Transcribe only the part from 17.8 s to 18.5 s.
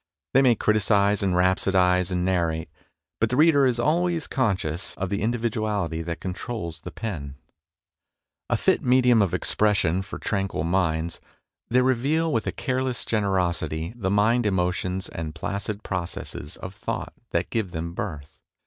birth.